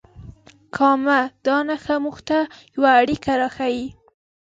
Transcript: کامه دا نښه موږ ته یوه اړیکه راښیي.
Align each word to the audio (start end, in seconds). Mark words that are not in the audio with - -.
کامه 0.75 1.19
دا 1.45 1.57
نښه 1.67 1.95
موږ 2.03 2.17
ته 2.27 2.37
یوه 2.75 2.89
اړیکه 3.01 3.31
راښیي. 3.41 3.85